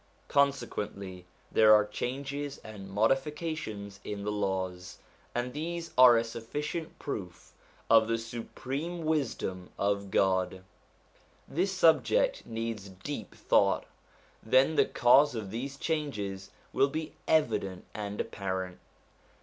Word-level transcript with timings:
Consequently 0.29 1.27
there 1.51 1.75
are 1.75 1.85
changes 1.85 2.57
and 2.63 2.89
modi 2.89 3.13
fications 3.13 3.99
in 4.03 4.23
the 4.23 4.31
laws, 4.31 4.97
and 5.35 5.53
these 5.53 5.91
are 5.95 6.17
a 6.17 6.23
sufficient 6.23 6.97
proof 6.97 7.53
of 7.87 8.07
the 8.07 8.17
supreme 8.17 9.03
wisdom 9.05 9.69
of 9.77 10.09
God. 10.09 10.63
This 11.47 11.71
subject 11.71 12.47
needs 12.47 12.89
deep 12.89 13.35
thought. 13.35 13.85
Then 14.41 14.75
the 14.75 14.85
cause 14.85 15.35
of 15.35 15.51
these 15.51 15.77
changes 15.77 16.49
will 16.73 16.89
be 16.89 17.13
evident 17.27 17.85
and 17.93 18.19
apparent. 18.19 18.79